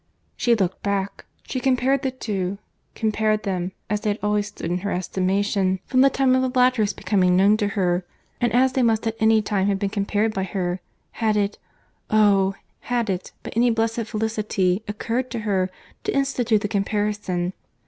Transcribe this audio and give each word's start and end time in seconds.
—She 0.35 0.55
looked 0.55 0.81
back; 0.81 1.25
she 1.43 1.59
compared 1.59 2.01
the 2.01 2.09
two—compared 2.09 3.43
them, 3.43 3.71
as 3.87 4.01
they 4.01 4.09
had 4.09 4.19
always 4.23 4.47
stood 4.47 4.71
in 4.71 4.79
her 4.79 4.89
estimation, 4.89 5.79
from 5.85 6.01
the 6.01 6.09
time 6.09 6.35
of 6.35 6.41
the 6.41 6.57
latter's 6.59 6.91
becoming 6.91 7.37
known 7.37 7.55
to 7.57 7.67
her—and 7.67 8.51
as 8.51 8.73
they 8.73 8.81
must 8.81 9.05
at 9.05 9.15
any 9.19 9.43
time 9.43 9.67
have 9.67 9.77
been 9.77 9.91
compared 9.91 10.33
by 10.33 10.41
her, 10.43 10.79
had 11.21 11.37
it—oh! 11.37 12.55
had 12.79 13.11
it, 13.11 13.31
by 13.43 13.51
any 13.55 13.69
blessed 13.69 14.05
felicity, 14.07 14.81
occurred 14.87 15.29
to 15.29 15.41
her, 15.41 15.69
to 16.03 16.11
institute 16.15 16.61
the 16.61 16.67
comparison. 16.67 17.53